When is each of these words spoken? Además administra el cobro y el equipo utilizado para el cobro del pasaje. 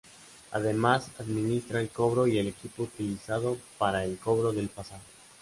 Además 0.53 1.11
administra 1.19 1.79
el 1.79 1.89
cobro 1.91 2.25
y 2.25 2.39
el 2.39 2.47
equipo 2.47 2.81
utilizado 2.85 3.57
para 3.77 4.03
el 4.03 4.17
cobro 4.17 4.51
del 4.51 4.67
pasaje. 4.67 5.03